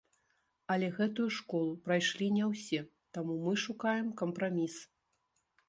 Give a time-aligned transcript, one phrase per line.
[0.75, 2.81] Але гэтую школу прайшлі не ўсе,
[3.17, 4.81] таму мы шукаем кампраміс.